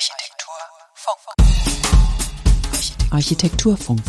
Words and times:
Architekturfunk. 0.00 1.36
Architekturfunk, 3.12 4.02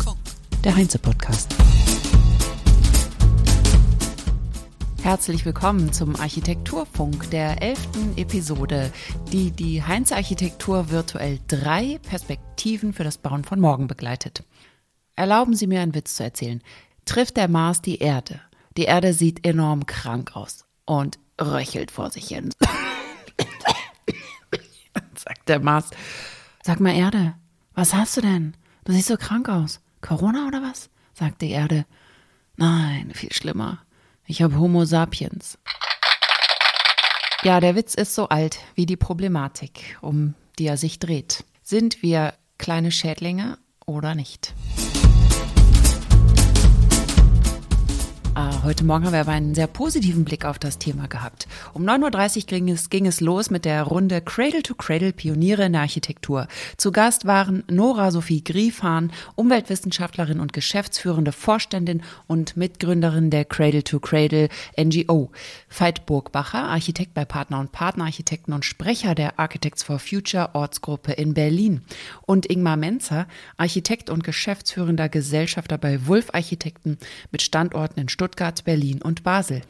der 0.64 0.74
Heinze-Podcast. 0.74 1.54
Herzlich 5.02 5.44
willkommen 5.44 5.92
zum 5.92 6.16
Architekturfunk 6.16 7.30
der 7.30 7.60
elften 7.60 8.16
Episode, 8.16 8.90
die 9.32 9.50
die 9.50 9.82
Heinze 9.82 10.16
Architektur 10.16 10.90
virtuell 10.90 11.40
drei 11.46 12.00
Perspektiven 12.08 12.94
für 12.94 13.04
das 13.04 13.18
Bauen 13.18 13.44
von 13.44 13.60
morgen 13.60 13.86
begleitet. 13.86 14.44
Erlauben 15.14 15.54
Sie 15.54 15.66
mir 15.66 15.82
einen 15.82 15.94
Witz 15.94 16.14
zu 16.14 16.22
erzählen. 16.22 16.62
Trifft 17.04 17.36
der 17.36 17.48
Mars 17.48 17.82
die 17.82 17.98
Erde? 17.98 18.40
Die 18.78 18.84
Erde 18.84 19.12
sieht 19.12 19.44
enorm 19.44 19.84
krank 19.84 20.36
aus 20.36 20.64
und 20.86 21.18
röchelt 21.38 21.90
vor 21.90 22.10
sich 22.10 22.28
hin. 22.28 22.48
Der 25.46 25.60
Mars. 25.60 25.90
Sag 26.62 26.80
mal, 26.80 26.94
Erde, 26.94 27.34
was 27.74 27.94
hast 27.94 28.16
du 28.16 28.20
denn? 28.20 28.54
Du 28.84 28.92
siehst 28.92 29.08
so 29.08 29.16
krank 29.16 29.48
aus. 29.48 29.80
Corona 30.00 30.46
oder 30.46 30.62
was? 30.62 30.90
sagt 31.14 31.42
die 31.42 31.50
Erde. 31.50 31.84
Nein, 32.56 33.12
viel 33.14 33.32
schlimmer. 33.32 33.78
Ich 34.26 34.42
habe 34.42 34.58
Homo 34.58 34.84
sapiens. 34.84 35.58
Ja, 37.42 37.60
der 37.60 37.74
Witz 37.74 37.94
ist 37.94 38.14
so 38.14 38.28
alt 38.28 38.58
wie 38.74 38.86
die 38.86 38.96
Problematik, 38.96 39.98
um 40.00 40.34
die 40.58 40.66
er 40.66 40.76
sich 40.76 40.98
dreht. 40.98 41.44
Sind 41.62 42.02
wir 42.02 42.34
kleine 42.58 42.92
Schädlinge 42.92 43.58
oder 43.84 44.14
nicht? 44.14 44.54
Heute 48.64 48.84
Morgen 48.84 49.04
haben 49.04 49.12
wir 49.12 49.20
aber 49.20 49.32
einen 49.32 49.54
sehr 49.54 49.66
positiven 49.66 50.24
Blick 50.24 50.46
auf 50.46 50.58
das 50.58 50.78
Thema 50.78 51.06
gehabt. 51.06 51.46
Um 51.74 51.84
9.30 51.84 52.36
Uhr 52.36 52.42
ging 52.44 52.70
es, 52.70 52.88
ging 52.88 53.06
es 53.06 53.20
los 53.20 53.50
mit 53.50 53.64
der 53.64 53.82
Runde 53.82 54.22
Cradle 54.22 54.62
to 54.62 54.74
Cradle 54.74 55.12
Pioniere 55.12 55.64
in 55.64 55.72
der 55.72 55.82
Architektur. 55.82 56.48
Zu 56.78 56.92
Gast 56.92 57.26
waren 57.26 57.64
Nora 57.70 58.10
Sophie 58.10 58.42
Griefahn, 58.42 59.12
Umweltwissenschaftlerin 59.34 60.40
und 60.40 60.54
geschäftsführende 60.54 61.32
Vorständin 61.32 62.02
und 62.26 62.56
Mitgründerin 62.56 63.30
der 63.30 63.44
Cradle 63.44 63.84
to 63.84 64.00
Cradle 64.00 64.48
NGO. 64.80 65.30
Veit 65.68 66.06
Burgbacher, 66.06 66.64
Architekt 66.64 67.12
bei 67.12 67.26
Partner 67.26 67.60
und 67.60 67.72
Partnerarchitekten 67.72 68.54
und 68.54 68.64
Sprecher 68.64 69.14
der 69.14 69.38
Architects 69.38 69.82
for 69.82 69.98
Future 69.98 70.50
Ortsgruppe 70.54 71.12
in 71.12 71.34
Berlin. 71.34 71.82
Und 72.22 72.46
Ingmar 72.46 72.76
Menzer, 72.76 73.26
Architekt 73.58 74.08
und 74.08 74.24
geschäftsführender 74.24 75.08
Gesellschafter 75.08 75.76
bei 75.76 76.06
Wulf 76.06 76.30
Architekten 76.32 76.96
mit 77.30 77.42
Standorten 77.42 78.00
in 78.00 78.08
Stuttgart 78.08 78.21
Stuttgart, 78.22 78.64
Berlin 78.64 79.02
und 79.02 79.24
Basel. 79.24 79.62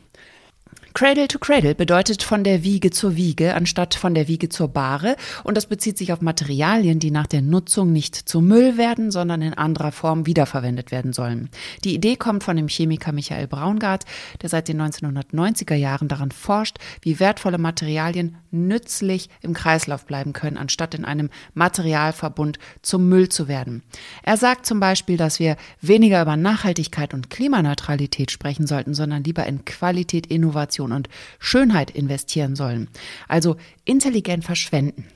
Cradle 0.95 1.27
to 1.27 1.39
Cradle 1.39 1.75
bedeutet 1.75 2.23
von 2.23 2.45
der 2.45 2.65
Wiege 2.65 2.91
zur 2.91 3.17
Wiege 3.17 3.55
anstatt 3.55 3.95
von 3.95 4.15
der 4.15 4.29
Wiege 4.29 4.51
zur 4.51 4.69
Bahre 4.69 5.17
und 5.43 5.57
das 5.57 5.67
bezieht 5.67 5.97
sich 5.97 6.13
auf 6.13 6.21
Materialien, 6.21 6.99
die 6.99 7.11
nach 7.11 7.27
der 7.27 7.41
Nutzung 7.41 7.93
nicht 7.93 8.15
zu 8.15 8.41
Müll 8.43 8.77
werden, 8.77 9.11
sondern 9.11 9.41
in 9.41 9.55
anderer 9.55 9.91
Form 9.91 10.27
wiederverwendet 10.27 10.91
werden 10.91 11.15
sollen. 11.15 11.49
Die 11.85 11.95
Idee 11.95 12.17
kommt 12.17 12.45
von 12.45 12.57
dem 12.57 12.69
Chemiker 12.69 13.13
Michael 13.13 13.47
Braungart, 13.47 14.05
der 14.43 14.51
seit 14.51 14.69
den 14.69 14.83
1990er 14.83 15.75
Jahren 15.75 16.09
daran 16.09 16.31
forscht, 16.31 16.77
wie 17.01 17.19
wertvolle 17.19 17.59
Materialien 17.59 18.37
nützlich 18.51 19.31
im 19.41 19.55
Kreislauf 19.55 20.05
bleiben 20.05 20.35
können, 20.35 20.59
anstatt 20.59 20.95
in 20.95 21.07
einem 21.07 21.31
Materialverbund 21.55 22.59
zum 22.83 23.09
Müll 23.09 23.31
zu 23.31 23.49
werden. 23.49 23.83
Er 24.23 24.37
sagt 24.37 24.67
zum 24.67 24.79
Beispiel, 24.79 25.17
dass 25.17 25.39
wir 25.39 25.57
weniger 25.81 26.21
über 26.21 26.37
Nachhaltigkeit 26.37 27.15
und 27.15 27.31
Klimaneutralität 27.31 28.31
sprechen 28.31 28.67
sollten, 28.67 28.93
sondern 28.93 29.25
lieber 29.25 29.47
in 29.47 29.65
Qualität, 29.65 30.27
Innovation 30.27 30.62
Innovation 30.63 30.93
und 30.93 31.09
Schönheit 31.39 31.91
investieren 31.91 32.57
sollen. 32.57 32.89
Also 33.29 33.57
intelligent 33.85 34.45
verschwenden. 34.45 35.07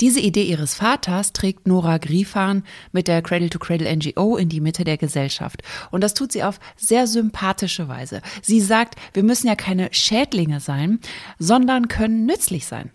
Diese 0.00 0.20
Idee 0.20 0.44
ihres 0.44 0.74
Vaters 0.74 1.32
trägt 1.32 1.66
Nora 1.66 1.98
Griefahn 1.98 2.64
mit 2.92 3.08
der 3.08 3.20
Cradle 3.20 3.50
to 3.50 3.58
Cradle 3.58 3.94
NGO 3.94 4.36
in 4.36 4.48
die 4.48 4.60
Mitte 4.60 4.84
der 4.84 4.96
Gesellschaft. 4.96 5.62
Und 5.90 6.02
das 6.02 6.14
tut 6.14 6.32
sie 6.32 6.42
auf 6.42 6.60
sehr 6.76 7.06
sympathische 7.06 7.88
Weise. 7.88 8.22
Sie 8.42 8.60
sagt, 8.60 8.96
wir 9.12 9.22
müssen 9.22 9.48
ja 9.48 9.54
keine 9.54 9.88
Schädlinge 9.92 10.60
sein, 10.60 11.00
sondern 11.38 11.88
können 11.88 12.24
nützlich 12.24 12.66
sein. 12.66 12.90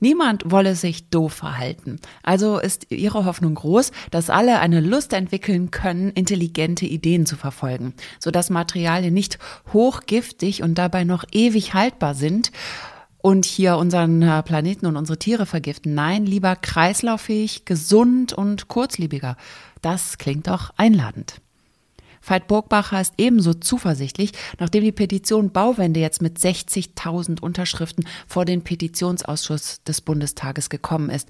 Niemand 0.00 0.50
wolle 0.50 0.74
sich 0.74 1.08
doof 1.10 1.34
verhalten. 1.34 2.00
Also 2.22 2.58
ist 2.58 2.90
ihre 2.90 3.26
Hoffnung 3.26 3.54
groß, 3.54 3.92
dass 4.10 4.30
alle 4.30 4.60
eine 4.60 4.80
Lust 4.80 5.12
entwickeln 5.12 5.70
können, 5.70 6.10
intelligente 6.10 6.86
Ideen 6.86 7.26
zu 7.26 7.36
verfolgen, 7.36 7.94
sodass 8.18 8.50
Materialien 8.50 9.14
nicht 9.14 9.38
hochgiftig 9.72 10.62
und 10.62 10.76
dabei 10.76 11.04
noch 11.04 11.24
ewig 11.32 11.74
haltbar 11.74 12.14
sind 12.14 12.50
und 13.18 13.44
hier 13.44 13.76
unseren 13.76 14.22
äh, 14.22 14.42
Planeten 14.42 14.86
und 14.86 14.96
unsere 14.96 15.18
Tiere 15.18 15.46
vergiften. 15.46 15.94
Nein, 15.94 16.24
lieber 16.24 16.56
kreislauffähig, 16.56 17.66
gesund 17.66 18.32
und 18.32 18.68
kurzlebiger. 18.68 19.36
Das 19.82 20.18
klingt 20.18 20.46
doch 20.46 20.72
einladend. 20.76 21.40
Veit 22.22 22.46
Burgbacher 22.48 23.00
ist 23.00 23.14
ebenso 23.18 23.54
zuversichtlich, 23.54 24.32
nachdem 24.58 24.84
die 24.84 24.92
Petition 24.92 25.50
Bauwende 25.50 26.00
jetzt 26.00 26.22
mit 26.22 26.38
60.000 26.38 27.40
Unterschriften 27.40 28.04
vor 28.26 28.44
den 28.44 28.62
Petitionsausschuss 28.62 29.82
des 29.84 30.00
Bundestages 30.00 30.70
gekommen 30.70 31.10
ist. 31.10 31.28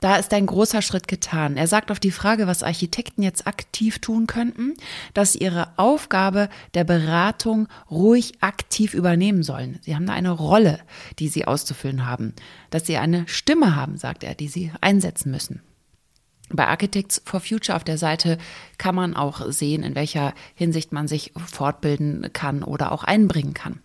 Da 0.00 0.16
ist 0.16 0.32
ein 0.32 0.46
großer 0.46 0.82
Schritt 0.82 1.08
getan. 1.08 1.56
Er 1.56 1.66
sagt 1.66 1.90
auf 1.90 2.00
die 2.00 2.10
Frage, 2.10 2.46
was 2.46 2.62
Architekten 2.62 3.22
jetzt 3.22 3.46
aktiv 3.46 3.98
tun 3.98 4.26
könnten, 4.26 4.74
dass 5.14 5.32
sie 5.32 5.38
ihre 5.38 5.68
Aufgabe 5.76 6.48
der 6.74 6.84
Beratung 6.84 7.68
ruhig 7.90 8.34
aktiv 8.40 8.94
übernehmen 8.94 9.42
sollen. 9.42 9.78
Sie 9.82 9.94
haben 9.94 10.06
da 10.06 10.12
eine 10.12 10.30
Rolle, 10.30 10.80
die 11.18 11.28
sie 11.28 11.46
auszufüllen 11.46 12.06
haben. 12.06 12.34
Dass 12.70 12.86
sie 12.86 12.96
eine 12.96 13.26
Stimme 13.26 13.74
haben, 13.74 13.96
sagt 13.96 14.24
er, 14.24 14.34
die 14.34 14.48
sie 14.48 14.72
einsetzen 14.80 15.30
müssen. 15.30 15.62
Bei 16.50 16.66
Architects 16.66 17.20
for 17.24 17.40
Future 17.40 17.76
auf 17.76 17.84
der 17.84 17.98
Seite 17.98 18.38
kann 18.78 18.94
man 18.94 19.14
auch 19.14 19.42
sehen, 19.50 19.82
in 19.82 19.94
welcher 19.94 20.34
Hinsicht 20.54 20.92
man 20.92 21.08
sich 21.08 21.32
fortbilden 21.36 22.30
kann 22.32 22.62
oder 22.62 22.92
auch 22.92 23.04
einbringen 23.04 23.54
kann. 23.54 23.80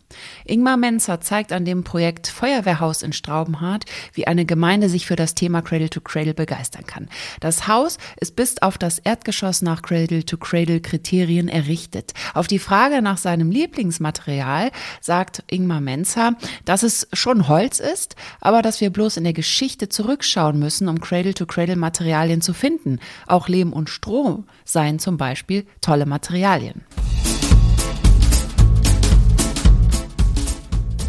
Ingmar 0.45 0.77
Menzer 0.77 1.21
zeigt 1.21 1.51
an 1.51 1.65
dem 1.65 1.83
Projekt 1.83 2.27
Feuerwehrhaus 2.27 3.01
in 3.01 3.13
Straubenhardt, 3.13 3.85
wie 4.13 4.27
eine 4.27 4.45
Gemeinde 4.45 4.89
sich 4.89 5.05
für 5.05 5.15
das 5.15 5.35
Thema 5.35 5.61
Cradle 5.61 5.89
to 5.89 6.01
Cradle 6.01 6.33
begeistern 6.33 6.85
kann. 6.85 7.09
Das 7.39 7.67
Haus 7.67 7.97
ist 8.19 8.35
bis 8.35 8.61
auf 8.61 8.77
das 8.77 8.99
Erdgeschoss 8.99 9.61
nach 9.61 9.81
Cradle 9.81 10.25
to 10.25 10.37
Cradle 10.37 10.81
Kriterien 10.81 11.47
errichtet. 11.47 12.13
Auf 12.33 12.47
die 12.47 12.59
Frage 12.59 13.01
nach 13.01 13.17
seinem 13.17 13.51
Lieblingsmaterial 13.51 14.71
sagt 15.01 15.43
Ingmar 15.47 15.81
Menzer, 15.81 16.33
dass 16.65 16.83
es 16.83 17.07
schon 17.13 17.47
Holz 17.47 17.79
ist, 17.79 18.15
aber 18.41 18.61
dass 18.61 18.81
wir 18.81 18.89
bloß 18.89 19.17
in 19.17 19.23
der 19.23 19.33
Geschichte 19.33 19.89
zurückschauen 19.89 20.59
müssen, 20.59 20.87
um 20.87 20.99
Cradle 20.99 21.33
to 21.33 21.45
Cradle 21.45 21.75
Materialien 21.75 22.41
zu 22.41 22.53
finden. 22.53 22.99
Auch 23.27 23.47
Lehm 23.47 23.73
und 23.73 23.89
Stroh 23.89 24.43
seien 24.65 24.99
zum 24.99 25.17
Beispiel 25.17 25.65
tolle 25.81 26.05
Materialien. 26.05 26.83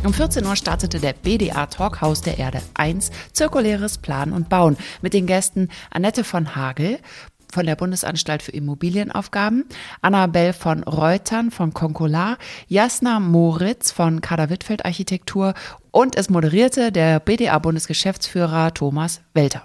Um 0.05 0.13
14 0.13 0.45
Uhr 0.45 0.55
startete 0.55 1.01
der 1.01 1.15
BDA 1.15 1.65
Talkhaus 1.65 2.21
der 2.21 2.39
Erde 2.39 2.61
1 2.75 3.11
Zirkuläres 3.33 3.97
Planen 3.97 4.35
und 4.35 4.51
Bauen 4.51 4.77
mit 5.01 5.15
den 5.15 5.27
Gästen 5.27 5.71
Annette 5.91 6.25
von 6.25 6.55
Hagel, 6.55 6.99
von 7.51 7.65
der 7.65 7.75
Bundesanstalt 7.75 8.43
für 8.43 8.53
Immobilienaufgaben, 8.53 9.65
Annabel 10.03 10.53
von 10.53 10.83
Reutern 10.85 11.51
von 11.51 11.73
Konkular, 11.73 12.37
Jasna 12.69 13.19
Moritz 13.19 13.93
von 13.93 14.21
Kader-Wittfeld 14.21 14.85
Architektur 14.85 15.55
und 15.91 16.17
es 16.17 16.29
moderierte 16.29 16.93
der 16.93 17.19
BDA-Bundesgeschäftsführer 17.21 18.75
Thomas 18.75 19.23
Welter. 19.33 19.63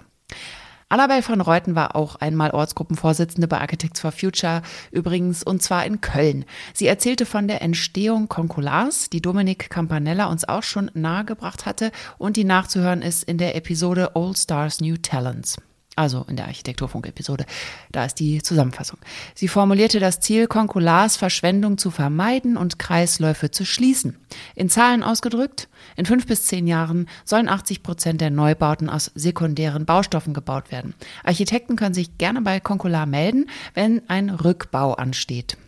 Annabel 0.90 1.22
von 1.22 1.40
Reuten 1.40 1.76
war 1.76 1.94
auch 1.94 2.16
einmal 2.16 2.50
Ortsgruppenvorsitzende 2.50 3.46
bei 3.46 3.60
Architects 3.60 4.00
for 4.00 4.10
Future, 4.10 4.62
übrigens, 4.90 5.44
und 5.44 5.62
zwar 5.62 5.86
in 5.86 6.00
Köln. 6.00 6.44
Sie 6.74 6.88
erzählte 6.88 7.26
von 7.26 7.46
der 7.46 7.62
Entstehung 7.62 8.28
Concolars, 8.28 9.08
die 9.08 9.22
Dominik 9.22 9.70
Campanella 9.70 10.26
uns 10.26 10.48
auch 10.48 10.64
schon 10.64 10.90
nahegebracht 10.94 11.64
hatte 11.64 11.92
und 12.18 12.36
die 12.36 12.44
nachzuhören 12.44 13.02
ist 13.02 13.22
in 13.22 13.38
der 13.38 13.54
Episode 13.54 14.10
Old 14.14 14.36
Stars 14.36 14.80
New 14.80 14.96
Talents 14.96 15.58
also 16.00 16.24
in 16.28 16.36
der 16.36 16.46
Architekturfunk-Episode. 16.46 17.44
Da 17.92 18.06
ist 18.06 18.14
die 18.14 18.42
Zusammenfassung. 18.42 18.98
Sie 19.34 19.48
formulierte 19.48 20.00
das 20.00 20.20
Ziel, 20.20 20.46
Konkulars 20.46 21.18
Verschwendung 21.18 21.76
zu 21.76 21.90
vermeiden 21.90 22.56
und 22.56 22.78
Kreisläufe 22.78 23.50
zu 23.50 23.66
schließen. 23.66 24.16
In 24.54 24.70
Zahlen 24.70 25.02
ausgedrückt, 25.02 25.68
in 25.96 26.06
fünf 26.06 26.26
bis 26.26 26.44
zehn 26.44 26.66
Jahren 26.66 27.06
sollen 27.26 27.48
80 27.48 27.82
Prozent 27.82 28.22
der 28.22 28.30
Neubauten 28.30 28.88
aus 28.88 29.10
sekundären 29.14 29.84
Baustoffen 29.84 30.32
gebaut 30.32 30.72
werden. 30.72 30.94
Architekten 31.22 31.76
können 31.76 31.94
sich 31.94 32.16
gerne 32.16 32.40
bei 32.40 32.60
Konkular 32.60 33.04
melden, 33.04 33.50
wenn 33.74 34.08
ein 34.08 34.30
Rückbau 34.30 34.94
ansteht. 34.94 35.58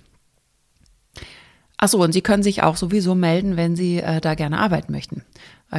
Achso, 1.77 2.03
und 2.03 2.13
Sie 2.13 2.23
können 2.23 2.45
sich 2.45 2.63
auch 2.63 2.77
sowieso 2.77 3.15
melden, 3.15 3.57
wenn 3.57 3.77
Sie 3.77 3.99
äh, 3.99 4.21
da 4.21 4.35
gerne 4.35 4.59
arbeiten 4.59 4.93
möchten. 4.93 5.25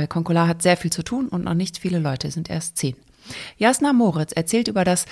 Konkular 0.09 0.47
hat 0.47 0.63
sehr 0.63 0.75
viel 0.75 0.91
zu 0.91 1.03
tun 1.03 1.27
und 1.27 1.43
noch 1.43 1.53
nicht 1.53 1.77
viele 1.77 1.99
Leute, 1.99 2.31
sind 2.31 2.49
erst 2.49 2.77
zehn. 2.77 2.95
Jasna 3.57 3.93
Moritz 3.93 4.31
erzählt 4.33 4.67
über 4.67 4.83
das 4.83 5.05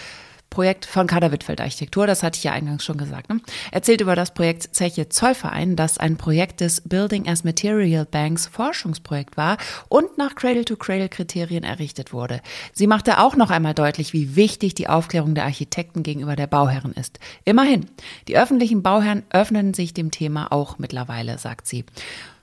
Projekt 0.52 0.86
von 0.86 1.08
Kader 1.08 1.32
Wittfeld 1.32 1.62
Architektur, 1.62 2.06
das 2.06 2.24
hatte 2.24 2.38
ich 2.38 2.44
ja 2.44 2.52
eingangs 2.52 2.84
schon 2.84 2.98
gesagt, 2.98 3.30
ne? 3.30 3.40
erzählt 3.72 4.02
über 4.02 4.18
das 4.18 4.34
Projekt 4.34 4.76
Zeche 4.76 5.08
Zollverein, 5.08 5.78
das 5.78 5.98
ein 5.98 6.18
Projekt 6.18 6.60
des 6.60 6.82
Building 6.82 7.28
as 7.28 7.46
Material 7.46 8.06
Banks 8.06 8.48
Forschungsprojekt 8.48 9.38
war 9.38 9.58
und 9.88 10.18
nach 10.18 10.36
Cradle-to-Cradle-Kriterien 10.36 11.64
errichtet 11.64 12.12
wurde. 12.12 12.42
Sie 12.74 12.86
machte 12.86 13.20
auch 13.20 13.38
noch 13.38 13.50
einmal 13.50 13.74
deutlich, 13.74 14.12
wie 14.12 14.36
wichtig 14.36 14.76
die 14.76 14.90
Aufklärung 14.90 15.36
der 15.36 15.46
Architekten 15.46 16.04
gegenüber 16.04 16.36
der 16.36 16.48
Bauherren 16.48 16.92
ist. 16.92 17.20
Immerhin, 17.46 17.86
die 18.28 18.38
öffentlichen 18.38 18.84
Bauherren 18.84 19.24
öffnen 19.30 19.74
sich 19.74 19.94
dem 19.94 20.12
Thema 20.12 20.52
auch 20.52 20.78
mittlerweile, 20.78 21.38
sagt 21.38 21.66
sie. 21.66 21.86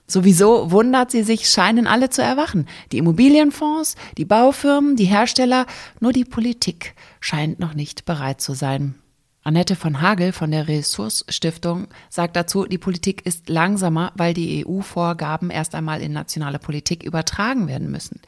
Sowieso 0.09 0.71
wundert 0.71 1.11
sie 1.11 1.21
sich, 1.21 1.47
scheinen 1.47 1.85
alle 1.85 2.09
zu 2.09 2.23
erwachen. 2.23 2.67
Die 2.91 2.97
Immobilienfonds, 2.97 3.95
die 4.17 4.25
Baufirmen, 4.25 4.95
die 4.95 5.05
Hersteller, 5.05 5.67
nur 5.99 6.11
die 6.11 6.25
Politik 6.25 6.95
scheint 7.19 7.59
noch 7.59 7.75
nicht 7.75 8.05
bereit 8.05 8.41
zu 8.41 8.53
sein. 8.53 8.95
Annette 9.41 9.77
von 9.77 10.01
Hagel 10.01 10.33
von 10.33 10.51
der 10.51 10.67
Ressource-Stiftung 10.67 11.87
sagt 12.09 12.35
dazu, 12.35 12.65
die 12.65 12.77
Politik 12.77 13.25
ist 13.25 13.47
langsamer, 13.47 14.11
weil 14.15 14.33
die 14.33 14.65
EU-Vorgaben 14.67 15.49
erst 15.49 15.75
einmal 15.75 16.01
in 16.01 16.11
nationale 16.11 16.59
Politik 16.59 17.03
übertragen 17.03 17.69
werden 17.69 17.89
müssen. 17.89 18.19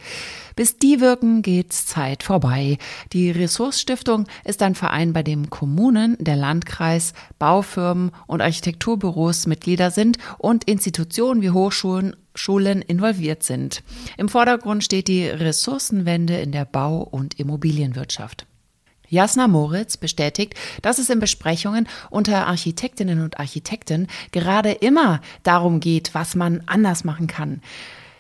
Bis 0.56 0.78
die 0.78 1.02
wirken, 1.02 1.42
geht's 1.42 1.86
Zeit 1.86 2.24
vorbei. 2.24 2.78
Die 3.12 3.30
Ressource-Stiftung 3.30 4.26
ist 4.46 4.62
ein 4.62 4.74
Verein, 4.74 5.12
bei 5.12 5.22
dem 5.22 5.50
Kommunen, 5.50 6.16
der 6.20 6.38
Landkreis, 6.38 7.14
Baufirmen 7.40 8.12
und 8.26 8.42
Architekturbüros 8.42 9.48
Mitglieder 9.48 9.92
sind 9.92 10.18
und 10.38 10.64
Institutionen 10.64 11.42
wie 11.42 11.52
Hochschulen 11.52 12.16
Schulen 12.34 12.82
involviert 12.82 13.44
sind. 13.44 13.84
Im 14.16 14.30
Vordergrund 14.30 14.86
steht 14.86 15.10
die 15.10 15.28
Ressourcenwende 15.28 16.40
in 16.40 16.54
der 16.54 16.64
Bau- 16.64 17.02
und 17.04 17.38
Immobilienwirtschaft. 17.38 18.48
Jasna 19.12 19.50
Moritz 19.50 19.98
bestätigt, 19.98 20.56
dass 20.82 20.98
es 20.98 21.10
in 21.10 21.20
Besprechungen 21.20 21.88
unter 22.10 22.48
Architektinnen 22.48 23.22
und 23.22 23.40
Architekten 23.40 24.08
gerade 24.32 24.72
immer 24.72 25.20
darum 25.44 25.82
geht, 25.82 26.16
was 26.16 26.34
man 26.34 26.64
anders 26.66 27.04
machen 27.04 27.28
kann. 27.28 27.62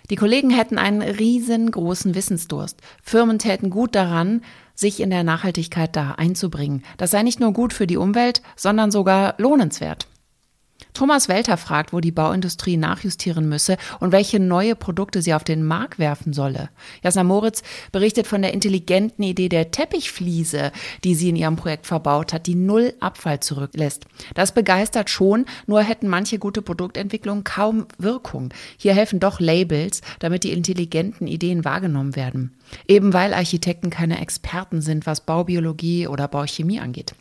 Die 0.10 0.18
Kollegen 0.18 0.50
hätten 0.50 0.78
einen 0.78 1.02
riesengroßen 1.02 2.14
Wissensdurst. 2.14 2.82
Firmen 3.02 3.40
täten 3.40 3.70
gut 3.70 3.96
daran, 3.96 4.42
sich 4.76 5.00
in 5.00 5.10
der 5.10 5.24
Nachhaltigkeit 5.24 5.96
da 5.96 6.12
einzubringen. 6.18 6.84
Das 6.98 7.12
sei 7.12 7.24
nicht 7.24 7.40
nur 7.40 7.54
gut 7.54 7.72
für 7.72 7.88
die 7.88 7.96
Umwelt, 7.96 8.42
sondern 8.58 8.92
sogar 8.92 9.36
lohnenswert. 9.38 10.08
Thomas 10.94 11.30
Welter 11.30 11.58
fragt, 11.58 11.94
wo 11.94 12.00
die 12.00 12.12
Bauindustrie 12.12 12.78
nachjustieren 12.78 13.48
müsse 13.48 13.78
und 14.00 14.12
welche 14.12 14.40
neue 14.40 14.76
Produkte 14.76 15.22
sie 15.22 15.34
auf 15.34 15.44
den 15.44 15.64
Markt 15.64 16.00
werfen 16.00 16.34
solle. 16.34 16.70
Jasna 17.04 17.24
Moritz 17.24 17.64
berichtet 17.92 18.28
von 18.28 18.42
der 18.42 18.54
intelligenten 18.54 19.24
Idee 19.24 19.50
der 19.50 19.72
Teppichfliese, 19.72 20.72
die 21.04 21.16
sie 21.16 21.30
in 21.30 21.36
ihrem 21.36 21.56
Projekt 21.56 21.88
verbaut 21.88 22.34
hat, 22.34 22.48
die 22.48 22.56
null 22.56 22.94
Abfall 23.00 23.40
zurücklässt. 23.40 24.06
Das 24.34 24.54
begeistert 24.54 25.10
schon, 25.10 25.46
nur 25.68 25.82
hätten 25.82 26.08
manche 26.08 26.40
gute 26.40 26.62
Produktentwicklungen 26.62 27.44
kaum 27.44 27.86
Wirkung. 27.98 28.54
Hier 28.78 28.94
helfen 28.94 29.20
doch 29.20 29.40
Labels, 29.40 30.02
damit 30.20 30.44
die 30.44 30.52
intelligenten 30.52 31.28
Ideen 31.28 31.66
wahrgenommen 31.66 32.16
werden. 32.16 32.56
Eben 32.88 33.14
weil 33.14 33.34
Architekten 33.34 33.90
keine 33.90 34.22
Experten 34.22 34.82
sind, 34.82 35.06
was 35.06 35.22
Baubiologie 35.22 36.08
oder 36.08 36.28
Bauchemie 36.28 36.80
angeht. 36.80 37.14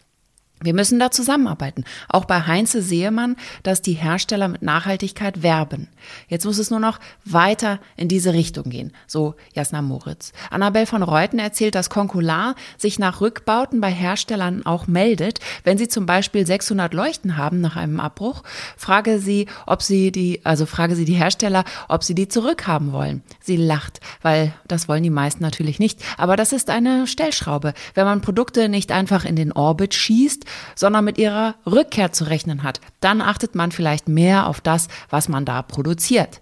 Wir 0.62 0.74
müssen 0.74 0.98
da 0.98 1.10
zusammenarbeiten. 1.10 1.84
Auch 2.08 2.26
bei 2.26 2.42
Heinze 2.42 2.82
sehe 2.82 3.10
man, 3.10 3.36
dass 3.62 3.80
die 3.80 3.94
Hersteller 3.94 4.46
mit 4.46 4.60
Nachhaltigkeit 4.60 5.42
werben. 5.42 5.88
Jetzt 6.28 6.44
muss 6.44 6.58
es 6.58 6.70
nur 6.70 6.80
noch 6.80 6.98
weiter 7.24 7.80
in 7.96 8.08
diese 8.08 8.34
Richtung 8.34 8.68
gehen, 8.68 8.92
so 9.06 9.36
Jasna 9.54 9.80
Moritz. 9.80 10.32
Annabel 10.50 10.84
von 10.84 11.02
Reuten 11.02 11.38
erzählt, 11.38 11.74
dass 11.74 11.88
Concular 11.88 12.56
sich 12.76 12.98
nach 12.98 13.22
Rückbauten 13.22 13.80
bei 13.80 13.90
Herstellern 13.90 14.66
auch 14.66 14.86
meldet. 14.86 15.40
Wenn 15.64 15.78
sie 15.78 15.88
zum 15.88 16.04
Beispiel 16.04 16.46
600 16.46 16.92
Leuchten 16.92 17.38
haben 17.38 17.62
nach 17.62 17.76
einem 17.76 17.98
Abbruch, 17.98 18.42
frage 18.76 19.18
sie, 19.18 19.46
ob 19.66 19.80
sie 19.80 20.12
die, 20.12 20.44
also 20.44 20.66
frage 20.66 20.94
sie 20.94 21.06
die 21.06 21.14
Hersteller, 21.14 21.64
ob 21.88 22.04
sie 22.04 22.14
die 22.14 22.28
zurückhaben 22.28 22.92
wollen. 22.92 23.22
Sie 23.40 23.56
lacht, 23.56 24.00
weil 24.20 24.52
das 24.68 24.88
wollen 24.88 25.04
die 25.04 25.10
meisten 25.10 25.42
natürlich 25.42 25.78
nicht. 25.78 26.00
Aber 26.18 26.36
das 26.36 26.52
ist 26.52 26.68
eine 26.68 27.06
Stellschraube. 27.06 27.72
Wenn 27.94 28.04
man 28.04 28.20
Produkte 28.20 28.68
nicht 28.68 28.92
einfach 28.92 29.24
in 29.24 29.36
den 29.36 29.52
Orbit 29.52 29.94
schießt, 29.94 30.44
sondern 30.74 31.04
mit 31.04 31.18
ihrer 31.18 31.54
Rückkehr 31.66 32.12
zu 32.12 32.24
rechnen 32.24 32.62
hat. 32.62 32.80
Dann 33.00 33.20
achtet 33.20 33.54
man 33.54 33.72
vielleicht 33.72 34.08
mehr 34.08 34.46
auf 34.46 34.60
das, 34.60 34.88
was 35.08 35.28
man 35.28 35.44
da 35.44 35.62
produziert. 35.62 36.40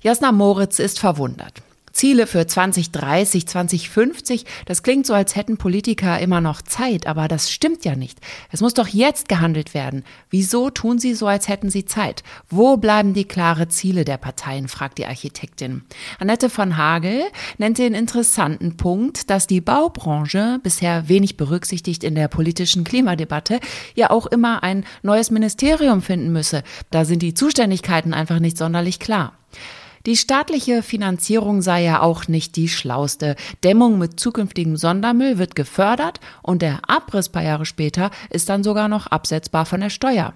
Jasna 0.00 0.32
Moritz 0.32 0.78
ist 0.78 0.98
verwundert. 0.98 1.62
Ziele 1.94 2.26
für 2.26 2.46
2030, 2.46 3.46
2050, 3.46 4.44
das 4.66 4.82
klingt 4.82 5.06
so, 5.06 5.14
als 5.14 5.36
hätten 5.36 5.56
Politiker 5.56 6.18
immer 6.18 6.40
noch 6.40 6.60
Zeit, 6.60 7.06
aber 7.06 7.28
das 7.28 7.50
stimmt 7.50 7.84
ja 7.84 7.94
nicht. 7.94 8.18
Es 8.50 8.60
muss 8.60 8.74
doch 8.74 8.88
jetzt 8.88 9.28
gehandelt 9.28 9.74
werden. 9.74 10.04
Wieso 10.28 10.70
tun 10.70 10.98
sie 10.98 11.14
so, 11.14 11.28
als 11.28 11.48
hätten 11.48 11.70
sie 11.70 11.84
Zeit? 11.84 12.24
Wo 12.50 12.76
bleiben 12.76 13.14
die 13.14 13.24
klare 13.24 13.68
Ziele 13.68 14.04
der 14.04 14.16
Parteien, 14.16 14.66
fragt 14.66 14.98
die 14.98 15.06
Architektin. 15.06 15.82
Annette 16.18 16.50
von 16.50 16.76
Hagel 16.76 17.22
nennt 17.58 17.78
den 17.78 17.94
interessanten 17.94 18.76
Punkt, 18.76 19.30
dass 19.30 19.46
die 19.46 19.60
Baubranche 19.60 20.58
bisher 20.62 21.08
wenig 21.08 21.36
berücksichtigt 21.36 22.02
in 22.02 22.16
der 22.16 22.26
politischen 22.26 22.82
Klimadebatte 22.82 23.60
ja 23.94 24.10
auch 24.10 24.26
immer 24.26 24.64
ein 24.64 24.84
neues 25.02 25.30
Ministerium 25.30 26.02
finden 26.02 26.32
müsse. 26.32 26.64
Da 26.90 27.04
sind 27.04 27.22
die 27.22 27.34
Zuständigkeiten 27.34 28.12
einfach 28.12 28.40
nicht 28.40 28.58
sonderlich 28.58 28.98
klar. 28.98 29.34
Die 30.06 30.18
staatliche 30.18 30.82
Finanzierung 30.82 31.62
sei 31.62 31.82
ja 31.82 32.02
auch 32.02 32.28
nicht 32.28 32.56
die 32.56 32.68
schlauste. 32.68 33.36
Dämmung 33.62 33.98
mit 33.98 34.20
zukünftigem 34.20 34.76
Sondermüll 34.76 35.38
wird 35.38 35.54
gefördert 35.54 36.20
und 36.42 36.60
der 36.60 36.80
Abriss 36.90 37.30
paar 37.30 37.42
Jahre 37.42 37.64
später 37.64 38.10
ist 38.28 38.50
dann 38.50 38.62
sogar 38.62 38.88
noch 38.88 39.06
absetzbar 39.06 39.64
von 39.64 39.80
der 39.80 39.88
Steuer. 39.88 40.34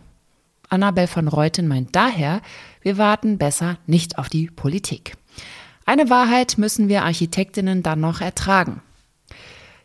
Annabel 0.71 1.07
von 1.07 1.29
Reuten 1.29 1.69
meint 1.69 1.95
daher, 1.95 2.41
wir 2.81 2.97
warten 2.97 3.37
besser 3.37 3.77
nicht 3.87 4.19
auf 4.19 4.31
die 4.31 4.47
Politik. 4.47 5.17
Eine 5.85 6.09
Wahrheit 6.09 6.57
müssen 6.57 6.89
wir 6.89 7.05
Architektinnen 7.05 7.83
dann 7.83 8.01
noch 8.01 8.23
ertragen. 8.23 8.81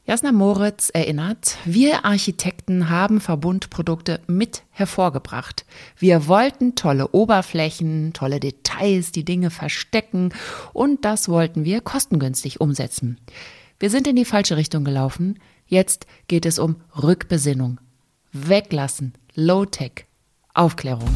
Jasna 0.05 0.33
Moritz 0.33 0.89
erinnert, 0.89 1.57
wir 1.63 2.03
Architekten 2.03 2.89
haben 2.89 3.21
Verbundprodukte 3.21 4.19
mit 4.27 4.63
hervorgebracht. 4.71 5.65
Wir 5.97 6.27
wollten 6.27 6.75
tolle 6.75 7.07
Oberflächen, 7.13 8.11
tolle 8.11 8.41
Details, 8.41 9.13
die 9.13 9.23
Dinge 9.23 9.49
verstecken 9.49 10.33
und 10.73 11.05
das 11.05 11.29
wollten 11.29 11.63
wir 11.63 11.79
kostengünstig 11.79 12.59
umsetzen. 12.59 13.17
Wir 13.79 13.89
sind 13.89 14.05
in 14.05 14.17
die 14.17 14.25
falsche 14.25 14.57
Richtung 14.57 14.83
gelaufen. 14.83 15.39
Jetzt 15.67 16.05
geht 16.27 16.45
es 16.45 16.59
um 16.59 16.75
Rückbesinnung. 17.01 17.79
Weglassen, 18.33 19.13
Low-Tech, 19.35 20.05
Aufklärung. 20.53 21.15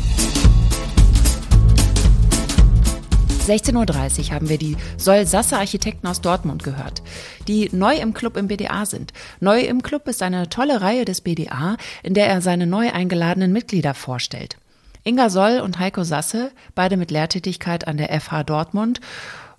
16.30 3.48 4.28
Uhr 4.28 4.36
haben 4.36 4.50
wir 4.50 4.58
die 4.58 4.76
Soll-Sasse 4.98 5.58
Architekten 5.58 6.06
aus 6.08 6.20
Dortmund 6.20 6.64
gehört, 6.64 7.02
die 7.48 7.70
neu 7.72 7.96
im 7.96 8.14
Club 8.14 8.36
im 8.36 8.50
BDA 8.50 8.86
sind. 8.86 9.14
Neu 9.40 9.62
im 9.62 9.82
Club 9.82 10.10
ist 10.10 10.22
eine 10.22 10.50
tolle 10.50 10.82
Reihe 10.82 11.06
des 11.06 11.22
BDA, 11.22 11.78
in 12.04 12.14
der 12.14 12.28
er 12.28 12.42
seine 12.42 12.68
neu 12.68 12.92
eingeladenen 12.92 13.54
Mitglieder 13.54 13.94
vorstellt. 13.94 14.58
Inga 15.06 15.30
Soll 15.30 15.62
und 15.62 15.80
Heiko 15.80 16.04
Sasse, 16.04 16.52
beide 16.76 16.98
mit 16.98 17.10
Lehrtätigkeit 17.10 17.88
an 17.88 17.96
der 17.96 18.20
FH 18.20 18.44
Dortmund 18.44 19.00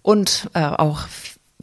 und 0.02 0.50
äh, 0.52 0.60
auch 0.64 1.06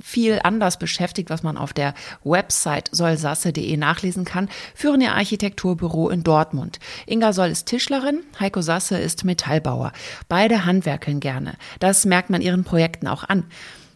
viel 0.01 0.39
anders 0.43 0.77
beschäftigt, 0.77 1.29
was 1.29 1.43
man 1.43 1.57
auf 1.57 1.73
der 1.73 1.93
Website 2.23 2.89
sollsasse.de 2.91 3.77
nachlesen 3.77 4.25
kann, 4.25 4.49
führen 4.73 5.01
ihr 5.01 5.13
Architekturbüro 5.13 6.09
in 6.09 6.23
Dortmund. 6.23 6.79
Inga 7.05 7.33
Soll 7.33 7.49
ist 7.49 7.67
Tischlerin, 7.67 8.21
Heiko 8.39 8.61
Sasse 8.61 8.97
ist 8.97 9.23
Metallbauer. 9.23 9.93
Beide 10.27 10.65
handwerkeln 10.65 11.19
gerne. 11.19 11.53
Das 11.79 12.05
merkt 12.05 12.29
man 12.29 12.41
ihren 12.41 12.63
Projekten 12.63 13.07
auch 13.07 13.23
an. 13.23 13.45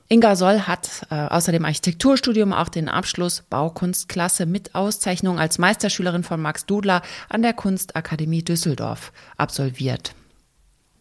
Inga 0.08 0.36
Soll 0.36 0.62
hat 0.62 1.06
äh, 1.12 1.16
außer 1.16 1.52
dem 1.52 1.66
Architekturstudium 1.66 2.52
auch 2.52 2.70
den 2.70 2.90
Abschluss 2.90 3.44
Baukunstklasse 3.50 4.48
mit 4.48 4.74
Auszeichnung 4.74 5.38
als 5.38 5.60
Meisterschülerin 5.60 6.24
von 6.24 6.42
Max 6.42 6.66
Dudler 6.66 7.04
an 7.30 7.44
der 7.44 7.54
Kunstakademie 7.54 8.44
Düsseldorf 8.44 9.12
absolviert. 9.38 10.16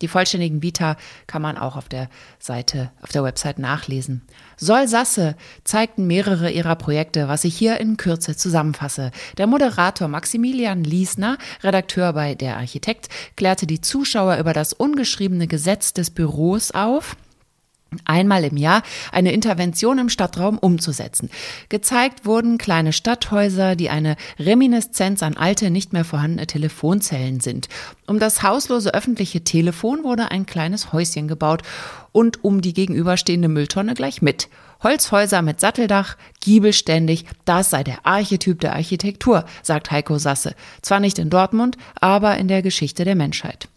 Die 0.01 0.09
vollständigen 0.09 0.63
Vita 0.63 0.97
kann 1.27 1.43
man 1.43 1.57
auch 1.57 1.77
auf 1.77 1.89
der 1.89 2.09
Seite, 2.39 2.91
auf 3.03 3.11
der 3.11 3.25
Website 3.25 3.59
nachlesen. 3.59 4.23
Sol 4.57 4.89
Sasse 4.89 5.37
zeigten 5.65 6.07
mehrere 6.07 6.51
ihrer 6.51 6.77
Projekte, 6.77 7.29
was 7.29 7.45
ich 7.45 7.57
hier 7.57 7.81
in 7.81 7.97
Kürze 7.97 8.37
zusammenfasse. 8.37 9.11
Der 9.37 9.47
Moderator 9.47 10.09
Maximilian 10.09 10.85
Liesner, 10.85 11.39
Redakteur 11.63 12.13
bei 12.13 12.35
Der 12.35 12.57
Architekt, 12.57 13.09
klärte 13.37 13.67
die 13.67 13.81
Zuschauer 13.81 14.37
über 14.39 14.53
das 14.53 14.73
ungeschriebene 14.73 15.47
Gesetz 15.47 15.93
des 15.93 16.11
Büros 16.11 16.71
auf 16.71 17.17
einmal 18.05 18.45
im 18.45 18.57
Jahr 18.57 18.83
eine 19.13 19.33
Intervention 19.33 19.99
im 19.99 20.09
Stadtraum 20.09 20.59
umzusetzen. 20.59 21.31
Gezeigt 21.69 22.27
wurden 22.27 22.59
kleine 22.59 22.93
Stadthäuser, 22.93 23.77
die 23.77 23.91
eine 23.91 24.17
Reminiszenz 24.39 25.23
an 25.23 25.37
alte, 25.37 25.71
nicht 25.71 25.93
mehr 25.93 26.05
vorhandene 26.05 26.47
Telefonzellen 26.47 27.41
sind. 27.41 27.69
Um 28.07 28.19
das 28.19 28.43
hauslose 28.43 28.93
öffentliche 28.93 29.43
Telefon 29.43 30.05
wurde 30.05 30.31
ein 30.31 30.47
kleines 30.47 30.93
Häuschen 30.93 31.29
gebaut 31.29 31.63
und 32.13 32.45
um 32.45 32.61
die 32.61 32.75
gegenüberstehende 32.75 33.49
Mülltonne 33.49 33.95
gleich 33.95 34.23
mit. 34.23 34.49
Holzhäuser 34.83 35.43
mit 35.43 35.59
Satteldach, 35.59 36.17
giebelständig, 36.41 37.25
das 37.45 37.71
sei 37.71 37.83
der 37.83 38.07
Archetyp 38.07 38.61
der 38.61 38.75
Architektur, 38.75 39.45
sagt 39.63 39.91
Heiko 39.91 40.19
Sasse. 40.19 40.55
Zwar 40.83 41.01
nicht 41.01 41.19
in 41.19 41.31
Dortmund, 41.31 41.77
aber 42.01 42.37
in 42.37 42.47
der 42.49 42.63
Geschichte 42.63 43.05
der 43.05 43.17
Menschheit. 43.17 43.69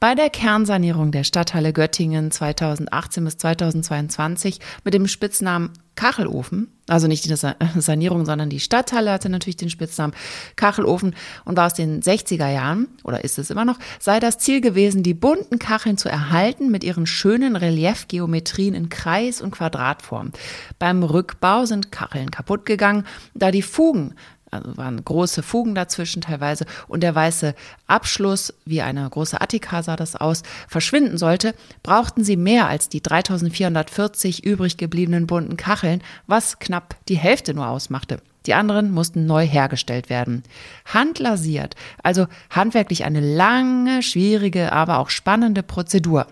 Bei 0.00 0.14
der 0.14 0.30
Kernsanierung 0.30 1.12
der 1.12 1.24
Stadthalle 1.24 1.72
Göttingen 1.72 2.30
2018 2.30 3.24
bis 3.24 3.36
2022 3.38 4.60
mit 4.84 4.94
dem 4.94 5.06
Spitznamen 5.06 5.72
Kachelofen, 5.98 6.68
also 6.86 7.08
nicht 7.08 7.24
die 7.24 7.34
Sanierung, 7.80 8.24
sondern 8.24 8.48
die 8.50 8.60
Stadthalle 8.60 9.10
hatte 9.10 9.28
natürlich 9.28 9.56
den 9.56 9.68
Spitznamen 9.68 10.14
Kachelofen 10.54 11.16
und 11.44 11.56
war 11.56 11.66
aus 11.66 11.74
den 11.74 12.00
60er 12.00 12.48
Jahren, 12.48 12.86
oder 13.02 13.24
ist 13.24 13.36
es 13.36 13.50
immer 13.50 13.64
noch, 13.64 13.80
sei 13.98 14.20
das 14.20 14.38
Ziel 14.38 14.60
gewesen, 14.60 15.02
die 15.02 15.14
bunten 15.14 15.58
Kacheln 15.58 15.98
zu 15.98 16.08
erhalten 16.08 16.70
mit 16.70 16.84
ihren 16.84 17.06
schönen 17.06 17.56
Reliefgeometrien 17.56 18.74
in 18.74 18.90
Kreis- 18.90 19.42
und 19.42 19.50
Quadratform. 19.50 20.30
Beim 20.78 21.02
Rückbau 21.02 21.64
sind 21.64 21.90
Kacheln 21.90 22.30
kaputt 22.30 22.64
gegangen, 22.64 23.04
da 23.34 23.50
die 23.50 23.62
Fugen 23.62 24.14
also 24.50 24.76
waren 24.76 25.04
große 25.04 25.42
Fugen 25.42 25.74
dazwischen 25.74 26.22
teilweise 26.22 26.66
und 26.86 27.02
der 27.02 27.14
weiße 27.14 27.54
Abschluss, 27.86 28.54
wie 28.64 28.82
eine 28.82 29.08
große 29.08 29.40
Attika 29.40 29.82
sah 29.82 29.96
das 29.96 30.16
aus, 30.16 30.42
verschwinden 30.68 31.18
sollte, 31.18 31.54
brauchten 31.82 32.24
sie 32.24 32.36
mehr 32.36 32.68
als 32.68 32.88
die 32.88 33.02
3440 33.02 34.44
übrig 34.44 34.76
gebliebenen 34.76 35.26
bunten 35.26 35.56
Kacheln, 35.56 36.02
was 36.26 36.58
knapp 36.58 36.96
die 37.08 37.18
Hälfte 37.18 37.54
nur 37.54 37.68
ausmachte. 37.68 38.20
Die 38.48 38.54
anderen 38.54 38.92
mussten 38.92 39.26
neu 39.26 39.46
hergestellt 39.46 40.08
werden. 40.08 40.42
Handlasiert, 40.86 41.74
also 42.02 42.26
handwerklich 42.48 43.04
eine 43.04 43.20
lange, 43.20 44.02
schwierige, 44.02 44.72
aber 44.72 45.00
auch 45.00 45.10
spannende 45.10 45.62
Prozedur. 45.62 46.26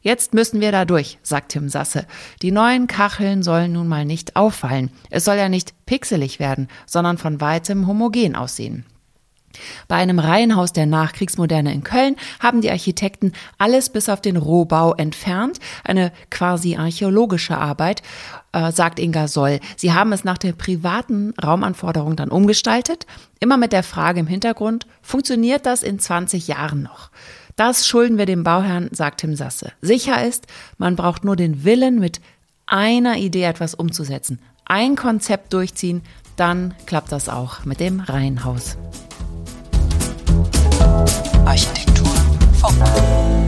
Jetzt 0.00 0.34
müssen 0.34 0.60
wir 0.60 0.72
da 0.72 0.84
durch, 0.84 1.20
sagt 1.22 1.52
Tim 1.52 1.68
Sasse. 1.68 2.06
Die 2.42 2.50
neuen 2.50 2.88
Kacheln 2.88 3.44
sollen 3.44 3.70
nun 3.70 3.86
mal 3.86 4.04
nicht 4.04 4.34
auffallen. 4.34 4.90
Es 5.10 5.24
soll 5.24 5.36
ja 5.36 5.48
nicht 5.48 5.86
pixelig 5.86 6.40
werden, 6.40 6.66
sondern 6.86 7.18
von 7.18 7.40
weitem 7.40 7.86
homogen 7.86 8.34
aussehen. 8.34 8.84
Bei 9.88 9.96
einem 9.96 10.18
Reihenhaus 10.18 10.72
der 10.72 10.86
Nachkriegsmoderne 10.86 11.72
in 11.72 11.82
Köln 11.82 12.16
haben 12.38 12.60
die 12.60 12.70
Architekten 12.70 13.32
alles 13.58 13.90
bis 13.90 14.08
auf 14.08 14.20
den 14.20 14.36
Rohbau 14.36 14.94
entfernt. 14.94 15.58
Eine 15.84 16.12
quasi 16.30 16.76
archäologische 16.76 17.58
Arbeit, 17.58 18.02
äh, 18.52 18.72
sagt 18.72 18.98
Inga 18.98 19.28
Soll. 19.28 19.60
Sie 19.76 19.92
haben 19.92 20.12
es 20.12 20.24
nach 20.24 20.38
der 20.38 20.52
privaten 20.52 21.34
Raumanforderung 21.42 22.16
dann 22.16 22.30
umgestaltet. 22.30 23.06
Immer 23.40 23.56
mit 23.56 23.72
der 23.72 23.82
Frage 23.82 24.20
im 24.20 24.26
Hintergrund, 24.26 24.86
funktioniert 25.02 25.66
das 25.66 25.82
in 25.82 25.98
20 25.98 26.48
Jahren 26.48 26.82
noch? 26.82 27.10
Das 27.56 27.86
schulden 27.86 28.16
wir 28.16 28.26
dem 28.26 28.44
Bauherrn, 28.44 28.88
sagt 28.92 29.20
Tim 29.20 29.36
Sasse. 29.36 29.72
Sicher 29.82 30.24
ist, 30.26 30.46
man 30.78 30.96
braucht 30.96 31.24
nur 31.24 31.36
den 31.36 31.64
Willen, 31.64 31.98
mit 31.98 32.20
einer 32.66 33.16
Idee 33.16 33.44
etwas 33.44 33.74
umzusetzen, 33.74 34.38
ein 34.64 34.96
Konzept 34.96 35.52
durchziehen, 35.52 36.02
dann 36.36 36.74
klappt 36.86 37.12
das 37.12 37.28
auch 37.28 37.64
mit 37.64 37.80
dem 37.80 38.00
Reihenhaus. 38.00 38.78
Architektur 41.46 42.06
Funk. 42.60 43.39